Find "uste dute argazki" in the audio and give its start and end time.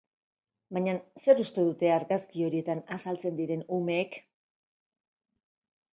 1.43-2.45